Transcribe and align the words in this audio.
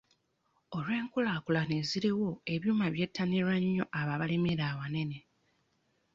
Olw'enkulaakulana 0.75 1.73
eziriwo 1.81 2.29
ebyuma 2.53 2.85
byettanirwa 2.93 3.55
nnyo 3.61 3.83
abo 3.99 4.09
abalimira 4.15 4.63
awanene. 4.71 5.19